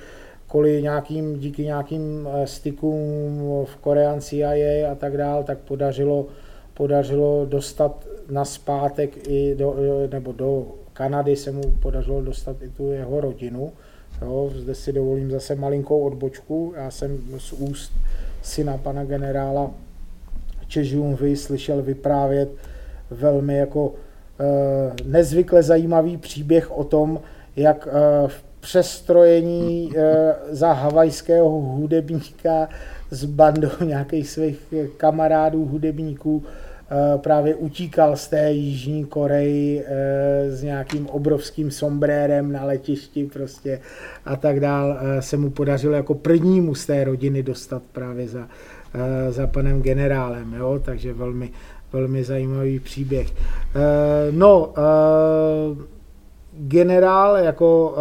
[0.48, 6.26] kvůli nějakým, díky nějakým eh, stykům v Korean CIA a tak dál, tak podařilo,
[6.76, 9.76] podařilo dostat na zpátek i do,
[10.12, 13.72] nebo do Kanady se mu podařilo dostat i tu jeho rodinu.
[14.22, 16.74] Jo, zde si dovolím zase malinkou odbočku.
[16.76, 17.92] Já jsem z úst
[18.42, 19.70] syna pana generála
[20.68, 22.48] Čežumvy slyšel vyprávět
[23.10, 23.94] velmi jako
[24.40, 27.20] e, nezvykle zajímavý příběh o tom,
[27.56, 32.68] jak e, v přestrojení e, za havajského hudebníka
[33.10, 34.58] s bandou nějakých svých
[34.96, 36.65] kamarádů hudebníků Eh,
[37.16, 43.80] právě utíkal z té Jižní Koreji eh, s nějakým obrovským sombrérem na letišti prostě
[44.24, 44.98] a tak dál.
[45.00, 48.48] Eh, se mu podařilo jako prvnímu z té rodiny dostat právě za,
[49.30, 50.80] za panem generálem, jo?
[50.84, 51.50] takže velmi,
[51.92, 53.32] velmi zajímavý příběh.
[54.30, 54.74] No,
[56.52, 57.96] generál jako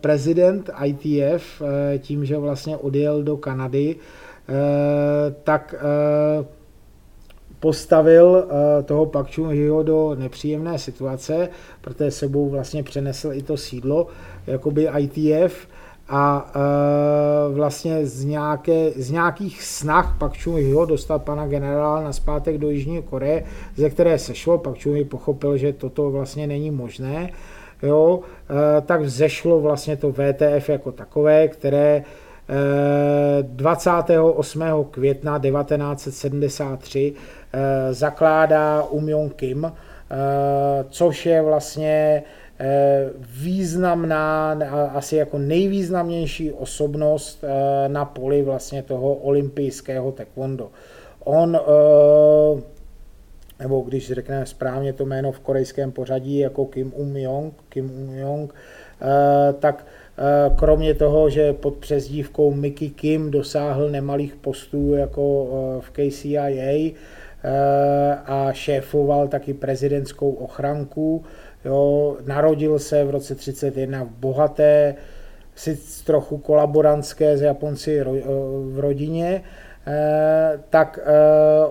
[0.00, 1.62] prezident ITF,
[1.98, 3.96] tím, že vlastně odjel do Kanady,
[5.44, 5.74] tak
[7.60, 11.48] postavil eh, toho Pak Chung do nepříjemné situace,
[11.80, 14.06] protože sebou vlastně přenesl i to sídlo,
[14.46, 15.66] jakoby ITF,
[16.10, 22.58] a e, vlastně z, nějaké, z nějakých snah Pak Chung dostat pana generála na zpátek
[22.58, 23.44] do Jižní Koreje,
[23.76, 27.30] ze které sešlo, Pak Chung pochopil, že toto vlastně není možné,
[27.82, 28.20] jo,
[28.50, 32.04] e, tak vzešlo vlastně to VTF jako takové, které
[33.42, 34.62] 28.
[34.90, 37.39] května 1973 Eh,
[37.90, 39.74] zakládá Um Kim, eh,
[40.90, 42.22] což je vlastně
[42.60, 44.58] eh, významná,
[44.92, 47.44] asi jako nejvýznamnější osobnost
[47.88, 50.70] na poli vlastně toho olympijského taekwondo.
[51.24, 51.60] On,
[53.60, 58.48] nebo když řekneme správně to jméno v korejském pořadí jako Kim Um-yong, Kim Um-yong,
[59.58, 59.86] tak
[60.56, 65.48] kromě toho, že pod přezdívkou Mickey Kim dosáhl nemalých postů jako
[65.80, 66.92] v KCIA,
[68.26, 71.24] a šéfoval taky prezidentskou ochranku.
[71.64, 74.94] Jo, narodil se v roce 31 v bohaté,
[75.60, 78.00] si trochu kolaborantské z Japonci
[78.72, 79.42] v rodině,
[79.86, 81.06] eh, tak eh,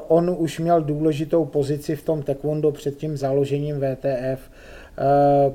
[0.08, 5.04] on už měl důležitou pozici v tom taekwondo před tím založením VTF, eh,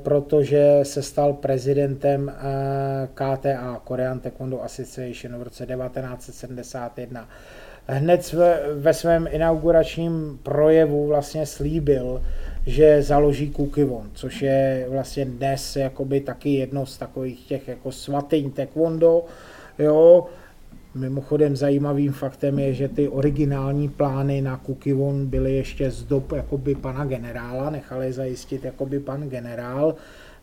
[0.02, 2.32] protože se stal prezidentem
[3.14, 7.28] KTA, Korean Taekwondo Association v roce 1971
[7.86, 8.32] hned
[8.74, 12.22] ve, svém inauguračním projevu vlastně slíbil,
[12.66, 18.50] že založí Kukivon, což je vlastně dnes jakoby taky jedno z takových těch jako svatyň
[18.50, 19.24] taekwondo,
[19.78, 20.26] jo,
[20.94, 26.74] Mimochodem zajímavým faktem je, že ty originální plány na Kukivon byly ještě z dob jakoby
[26.74, 29.94] pana generála, nechali zajistit jakoby pan generál,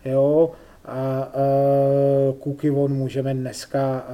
[0.05, 0.51] jo,
[0.85, 1.31] a
[2.39, 4.05] Kukivon můžeme dneska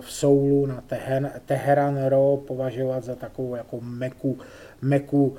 [0.00, 0.82] v Soulu na
[1.46, 4.38] Teheran Ro považovat za takovou jako meku,
[4.82, 5.36] meku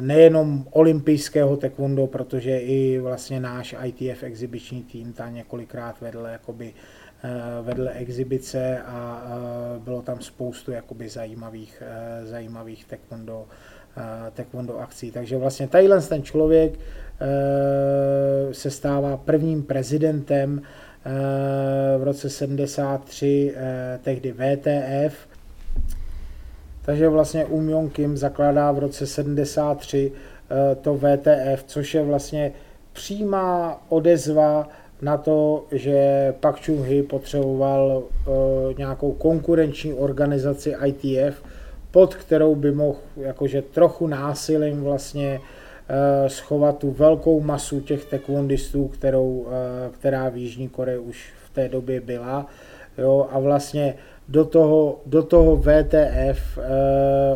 [0.00, 6.72] nejenom olympijského taekwondo, protože i vlastně náš ITF exibiční tým tam několikrát vedl jakoby
[7.62, 9.22] vedl exibice a
[9.78, 11.82] bylo tam spoustu jakoby zajímavých,
[12.24, 13.46] zajímavých taekwondo,
[14.34, 15.10] taekwondo akcí.
[15.10, 16.78] Takže vlastně tadyhle ten člověk
[17.20, 25.16] Eh, se stává prvním prezidentem eh, v roce 73 eh, tehdy VTF.
[26.82, 30.12] Takže vlastně Um Jong Kim zakládá v roce 73
[30.80, 32.52] to VTF, což je vlastně
[32.92, 34.68] přímá odezva
[35.02, 38.02] na to, že Pak Chung Hee potřeboval
[38.78, 41.42] nějakou konkurenční organizaci ITF,
[41.90, 45.40] pod kterou by mohl jakože trochu násilím vlastně
[46.26, 49.46] schovat tu velkou masu těch taekwondistů, kterou,
[49.92, 52.46] která v Jižní Koreji už v té době byla.
[52.98, 53.94] Jo, a vlastně
[54.28, 56.58] do toho, do toho VTF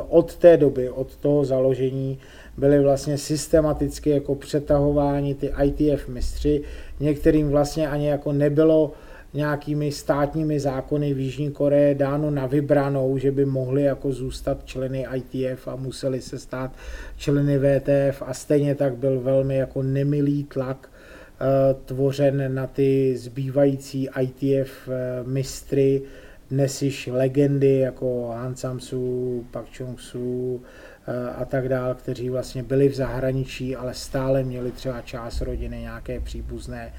[0.09, 2.19] od té doby, od toho založení,
[2.57, 6.63] byly vlastně systematicky jako přetahováni ty ITF mistři.
[7.01, 8.93] Některým vlastně ani jako nebylo
[9.35, 15.07] nějakými státními zákony v Jižní Koreji dáno na vybranou, že by mohli jako zůstat členy
[15.15, 16.71] ITF a museli se stát
[17.17, 24.09] členy VTF a stejně tak byl velmi jako nemilý tlak uh, tvořen na ty zbývající
[24.21, 26.03] ITF eh, mistry,
[26.51, 30.61] dnes již legendy jako Han Samsu, Pak Chung Su,
[31.11, 35.81] Eh, a tak dál, kteří vlastně byli v zahraničí, ale stále měli třeba část rodiny,
[35.81, 36.93] nějaké příbuzné,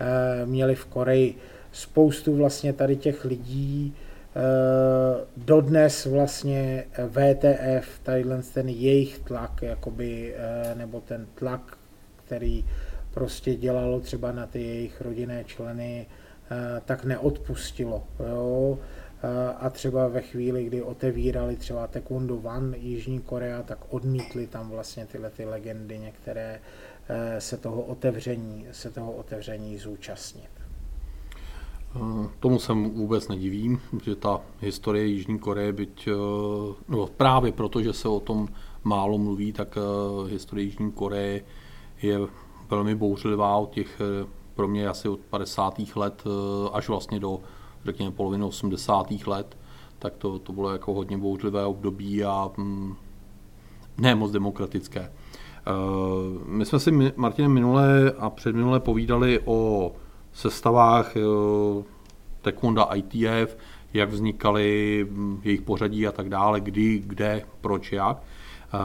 [0.00, 1.34] eh, měli v Koreji.
[1.76, 4.40] Spoustu vlastně tady těch lidí eh,
[5.36, 10.34] dodnes vlastně VTF, tadyhle ten jejich tlak, jakoby,
[10.74, 11.78] nebo ten tlak,
[12.26, 12.64] který
[13.14, 16.06] prostě dělalo třeba na ty jejich rodinné členy,
[16.84, 18.04] tak neodpustilo.
[18.28, 18.78] Jo?
[19.58, 25.06] a třeba ve chvíli, kdy otevírali třeba Taekwondo One Jižní Korea, tak odmítli tam vlastně
[25.06, 26.60] tyhle ty legendy některé
[27.08, 30.55] eh, se toho otevření, se toho otevření zúčastnit.
[31.96, 36.12] Eh, tomu se vůbec nedivím, že ta historie Jižní Koreje, byť eh,
[36.88, 38.48] no právě proto, že se o tom
[38.84, 39.78] málo mluví, tak
[40.28, 41.44] historie Jižní Koreje
[42.02, 42.18] je
[42.70, 44.00] velmi bouřlivá od těch
[44.54, 45.74] pro mě asi od 50.
[45.96, 46.24] let
[46.72, 47.40] až vlastně do
[47.84, 49.06] řekněme polovinu 80.
[49.26, 49.56] let,
[49.98, 52.94] tak to, to bylo jako hodně bouřlivé období a mm,
[53.98, 55.12] ne moc demokratické.
[56.46, 59.92] My jsme si, Martine, minule a předminule povídali o
[60.36, 61.84] sestavách uh,
[62.42, 63.56] Taekwondo ITF,
[63.94, 68.16] jak vznikaly mm, jejich pořadí a tak dále, kdy, kde, proč, jak.
[68.16, 68.80] Uh,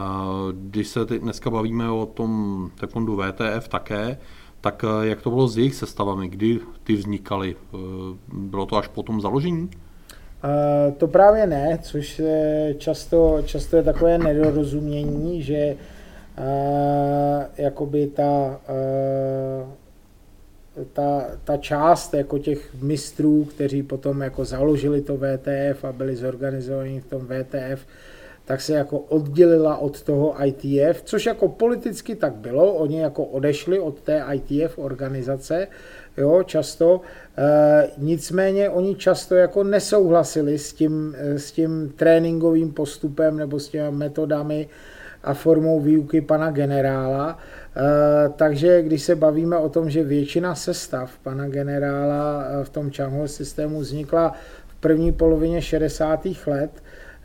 [0.52, 4.18] když se dneska bavíme o tom Taekwondo VTF také,
[4.62, 6.28] tak eh, jak to bylo s jejich sestavami?
[6.28, 7.56] Kdy ty vznikaly?
[7.56, 7.76] Eh,
[8.32, 9.70] bylo to až po tom založení?
[10.98, 15.76] To právě ne, což je často, často je takové nedorozumění, že
[17.56, 18.60] jakoby ta,
[20.92, 27.00] ta, ta část jako těch mistrů, kteří potom jako založili to VTF a byli zorganizovaní
[27.00, 27.86] v tom VTF,
[28.44, 33.80] tak se jako oddělila od toho ITF, což jako politicky tak bylo, oni jako odešli
[33.80, 35.68] od té ITF organizace,
[36.16, 37.00] jo, často,
[37.38, 43.96] e, nicméně oni často jako nesouhlasili s tím, s tím tréninkovým postupem nebo s těmi
[43.96, 44.68] metodami
[45.22, 47.61] a formou výuky pana generála, e,
[48.36, 53.80] takže když se bavíme o tom, že většina sestav pana generála v tom Changhua systému
[53.80, 54.32] vznikla
[54.66, 56.46] v první polovině 60.
[56.46, 56.70] let,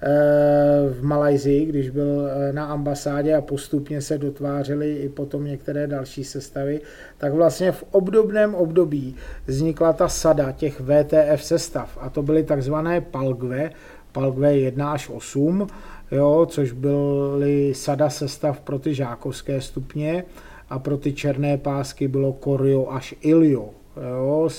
[0.02, 5.88] Eh, v Malajzii, když byl eh, na ambasádě a postupně se dotvářely i potom některé
[5.88, 6.82] další sestavy,
[7.18, 9.16] tak vlastně v obdobném období
[9.48, 13.70] vznikla ta sada těch VTF sestav a to byly takzvané palgve,
[14.12, 15.68] palgve 1 až 8,
[16.12, 20.24] jo, což byly sada sestav pro ty žákovské stupně
[20.70, 23.70] a pro ty černé pásky bylo korio až ilio.
[24.02, 24.50] Jo,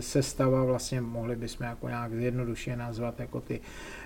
[0.00, 3.60] sestava vlastně mohli bychom jako nějak zjednodušeně nazvat jako ty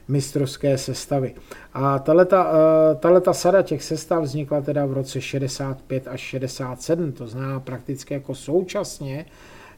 [0.08, 1.34] mistrovské sestavy.
[1.74, 7.60] A tato eh, sada těch sestav vznikla teda v roce 65 až 67, to znamená
[7.60, 9.24] prakticky jako současně,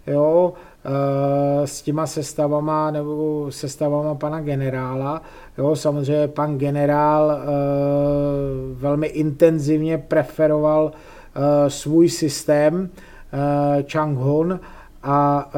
[0.07, 0.53] jo,
[0.85, 5.23] eh, s těma sestavama nebo sestavama pana generála.
[5.59, 7.45] Jo, samozřejmě pan generál eh,
[8.75, 10.93] velmi intenzivně preferoval
[11.69, 12.91] svůj systém
[13.93, 14.61] Chang Hon
[15.03, 15.51] a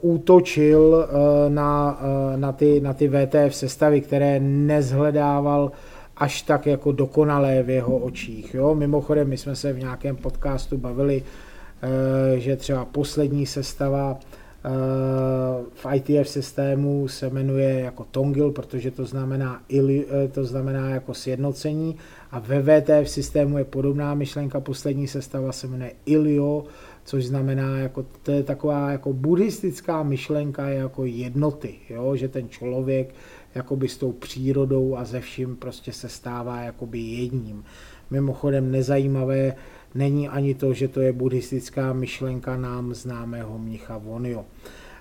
[0.00, 1.08] útočil
[1.48, 2.00] na,
[2.36, 5.72] na, ty, na ty VTF sestavy, které nezhledával
[6.16, 8.54] až tak jako dokonalé v jeho očích.
[8.54, 8.74] Jo?
[8.74, 11.22] Mimochodem, my jsme se v nějakém podcastu bavili,
[12.36, 14.20] že třeba poslední sestava uh,
[15.74, 21.96] v ITF systému se jmenuje jako Tongil, protože to znamená, ili, to znamená jako sjednocení
[22.30, 26.64] a ve VTF systému je podobná myšlenka, poslední sestava se jmenuje Ilio,
[27.04, 32.16] což znamená, jako, to je taková jako buddhistická myšlenka jako jednoty, jo?
[32.16, 33.14] že ten člověk
[33.54, 37.64] jakoby s tou přírodou a ze vším prostě se stává jakoby jedním.
[38.10, 39.54] Mimochodem nezajímavé
[39.96, 44.44] není ani to, že to je buddhistická myšlenka nám známého mnicha Vonio.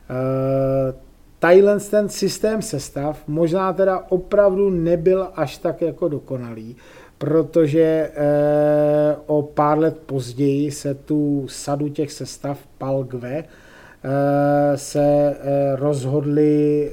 [0.10, 1.05] E,
[1.39, 6.75] Tadyhle ten systém sestav možná teda opravdu nebyl až tak jako dokonalý,
[7.17, 15.75] protože eh, o pár let později se tu sadu těch sestav Palgve eh, se eh,
[15.75, 16.91] rozhodli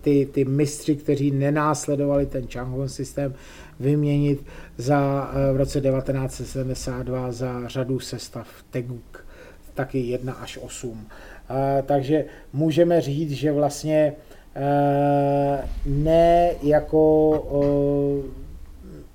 [0.00, 3.34] ty, ty mistři, kteří nenásledovali ten Changhon systém,
[3.80, 4.44] vyměnit
[4.76, 9.26] za, v roce 1972 za řadu sestav Teguk,
[9.74, 11.06] taky 1 až 8.
[11.86, 14.12] Takže můžeme říct, že vlastně
[15.86, 18.38] ne jako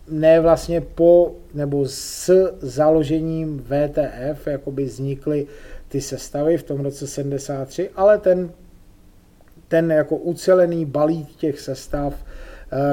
[0.08, 5.48] ne vlastně po nebo s založením VTF jakoby vznikly
[5.88, 8.52] ty sestavy v tom roce 73, ale ten,
[9.68, 12.33] ten jako ucelený balík těch sestav, eh,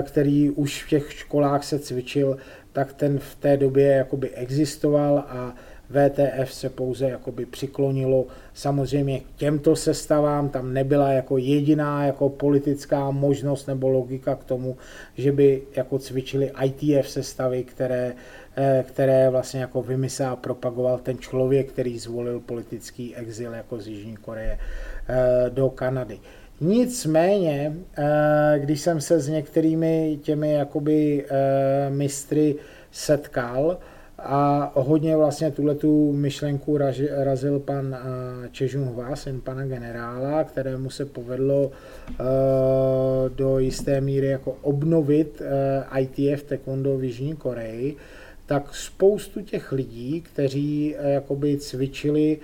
[0.02, 2.36] který už v těch školách se cvičil,
[2.72, 5.54] tak ten v té době jakoby existoval a
[5.90, 13.10] VTF se pouze jakoby přiklonilo samozřejmě k těmto sestavám, tam nebyla jako jediná jako politická
[13.10, 14.76] možnost nebo logika k tomu,
[15.16, 18.14] že by jako cvičili ITF sestavy, které,
[18.56, 23.86] eh, které vlastně jako vymyslel a propagoval ten člověk, který zvolil politický exil jako z
[23.86, 24.58] Jižní Koreje
[25.08, 26.18] eh, do Kanady.
[26.60, 31.26] Nicméně, eh, když jsem se s některými těmi jakoby
[31.90, 32.54] mistry
[32.90, 33.78] setkal,
[34.22, 36.78] a hodně vlastně tuhle tu myšlenku
[37.16, 41.70] razil pan eh, Čežun Hva, syn pana generála, kterému se povedlo
[42.10, 42.14] eh,
[43.28, 47.96] do jisté míry jako obnovit eh, ITF taekwondo v Jižní Koreji,
[48.46, 52.38] tak spoustu těch lidí, kteří jakoby cvičili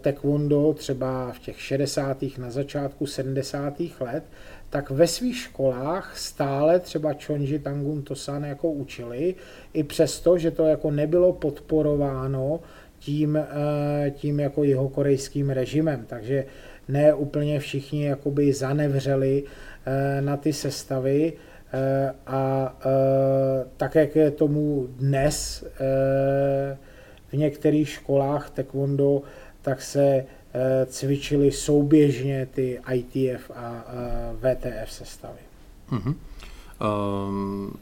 [0.00, 2.24] taekwondo třeba v těch 60.
[2.38, 3.74] na začátku 70.
[4.00, 4.22] let,
[4.70, 9.34] tak ve svých školách stále třeba Chonji Tangun Tosan jako učili,
[9.72, 12.60] i přesto, že to jako nebylo podporováno
[12.98, 16.04] tím, eh, tím jako jeho korejským režimem.
[16.06, 16.44] Takže
[16.88, 19.44] ne úplně všichni jakoby zanevřeli
[19.86, 21.32] eh, na ty sestavy
[21.72, 22.74] eh, a
[23.76, 25.64] tak, jak je tomu dnes
[27.28, 29.22] v některých školách taekwondo,
[29.62, 30.24] tak se
[30.54, 33.84] Eh, cvičili souběžně ty ITF a
[34.36, 35.38] VTF sestavy.
[35.92, 36.14] Uh-huh.
[37.28, 37.72] Um,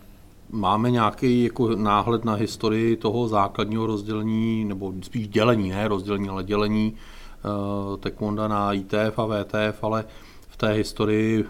[0.51, 6.45] máme nějaký jako náhled na historii toho základního rozdělení, nebo spíš dělení, ne rozdělení, ale
[6.45, 10.05] dělení uh, taekwondo na ITF a VTF, ale
[10.49, 11.45] v té historii,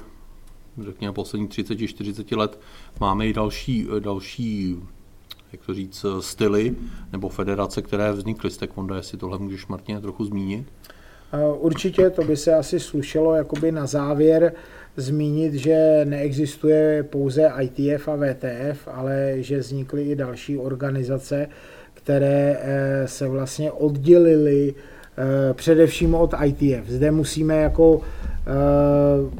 [0.85, 2.61] řekněme, posledních 30-40 let
[3.01, 4.77] máme i další, další
[5.57, 6.75] jak to říct, styly
[7.13, 10.67] nebo federace, které vznikly z taekwondo, jestli tohle můžeš, Martin, trochu zmínit?
[11.59, 14.53] Určitě to by se asi slušelo jakoby na závěr
[14.97, 21.49] zmínit, že neexistuje pouze ITF a VTF, ale že vznikly i další organizace,
[21.95, 24.96] které eh, se vlastně oddělily eh,
[25.53, 26.89] především od ITF.
[26.89, 28.51] Zde musíme jako eh,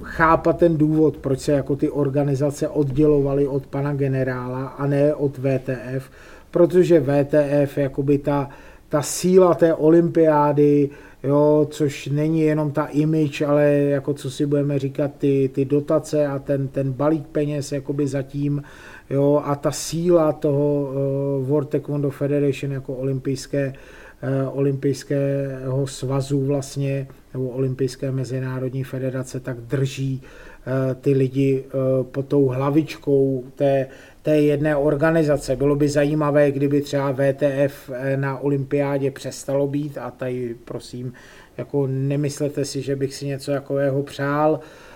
[0.03, 5.39] chápat ten důvod, proč se jako ty organizace oddělovaly od pana generála a ne od
[5.39, 6.11] VTF,
[6.51, 8.49] protože VTF, jakoby ta,
[8.89, 10.91] ta síla té olympiády,
[11.23, 16.27] jo, což není jenom ta image, ale jako co si budeme říkat, ty, ty dotace
[16.27, 18.63] a ten, ten balík peněz jakoby zatím,
[19.11, 24.06] jo, a ta síla toho uh, World Taekwondo Federation jako olympijské, uh,
[24.53, 32.47] olympijského svazu vlastně, nebo olympijské mezinárodní federace, tak drží uh, ty lidi uh, pod tou
[32.47, 33.87] hlavičkou té,
[34.27, 35.57] té jedné organizace.
[35.57, 41.13] Bylo by zajímavé, kdyby třeba VTF eh, na olympiádě přestalo být a tady prosím,
[41.59, 44.96] jako nemyslete si, že bych si něco takového přál, eh,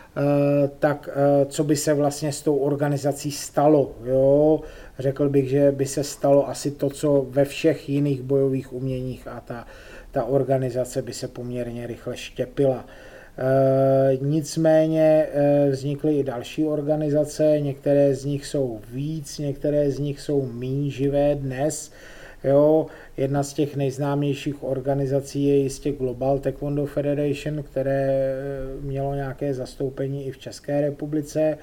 [0.78, 3.94] tak eh, co by se vlastně s tou organizací stalo.
[4.04, 4.60] Jo?
[4.98, 9.40] Řekl bych, že by se stalo asi to, co ve všech jiných bojových uměních a
[9.40, 9.66] ta,
[10.10, 12.84] ta organizace by se poměrně rychle štěpila.
[13.38, 20.20] Eh, nicméně eh, vznikly i další organizace, některé z nich jsou víc, některé z nich
[20.20, 21.92] jsou méně živé dnes.
[22.44, 22.86] Jo,
[23.16, 30.26] jedna z těch nejznámějších organizací je jistě Global Taekwondo Federation, které eh, mělo nějaké zastoupení
[30.26, 31.58] i v České republice.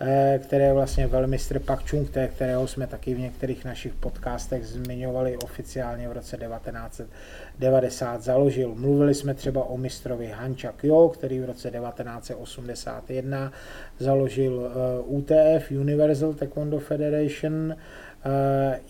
[0.00, 6.08] Eh, které vlastně velmistr Pak Chung kterého jsme taky v některých našich podcastech zmiňovali oficiálně
[6.08, 8.74] v roce 1990 založil.
[8.74, 13.52] Mluvili jsme třeba o mistrovi Hancha Kyo, který v roce 1981
[13.98, 14.70] založil eh,
[15.06, 17.76] UTF, Universal Taekwondo Federation,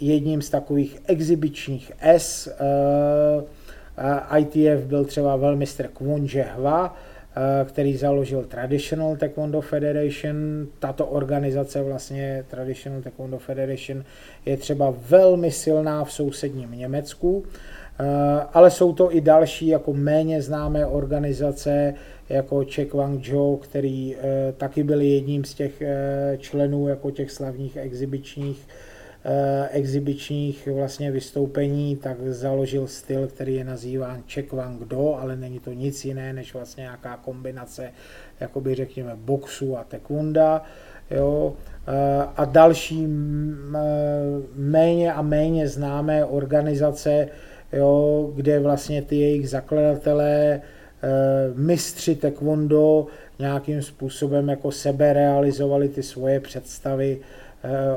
[0.00, 2.48] jedním z takových exibičních S.
[4.38, 6.96] ITF byl třeba velmistr Kwon Hwa,
[7.38, 10.66] Eh, který založil Traditional Taekwondo Federation.
[10.78, 14.04] Tato organizace vlastně Traditional Taekwondo Federation
[14.46, 18.04] je třeba velmi silná v sousedním Německu, eh,
[18.52, 21.94] ale jsou to i další jako méně známé organizace,
[22.28, 25.82] jako Che Wang Zhou, který eh, taky byl jedním z těch
[26.38, 28.66] členů jako těch slavných exibičních
[29.70, 35.72] exibičních vlastně vystoupení, tak založil styl, který je nazýván Czech Wang Do, ale není to
[35.72, 37.90] nic jiné, než vlastně nějaká kombinace,
[38.40, 40.62] jakoby řekněme, boxu a taekwonda.
[41.10, 41.54] Jo,
[42.36, 43.06] a další
[44.54, 47.28] méně a méně známé organizace,
[47.72, 50.60] jo, kde vlastně ty jejich zakladatelé,
[51.54, 53.06] mistři taekwondo
[53.38, 57.18] nějakým způsobem jako sebe realizovali ty svoje představy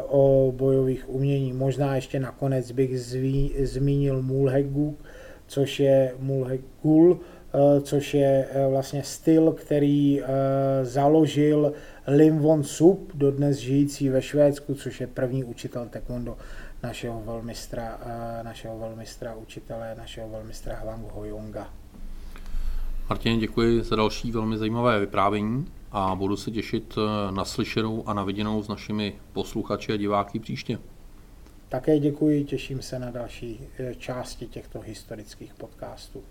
[0.07, 1.53] o bojových umění.
[1.53, 4.99] Možná ještě nakonec bych zví, zmínil Mulheguk,
[5.47, 7.20] což je Mulhegul,
[7.82, 10.22] což je vlastně styl, který
[10.84, 11.74] založil
[12.07, 16.38] Lim Von Sup, dodnes žijící ve Švédsku, což je první učitel taekwondo
[16.84, 17.99] našeho velmistra,
[18.43, 21.70] našeho velmistra učitele, našeho velmistra Hwang Hoyonga.
[23.09, 26.95] Martin, děkuji za další velmi zajímavé vyprávění a budu se těšit
[27.31, 30.79] na slyšenou a na viděnou s našimi posluchači a diváky příště.
[31.69, 33.59] Také děkuji, těším se na další
[33.97, 36.23] části těchto historických podcastů.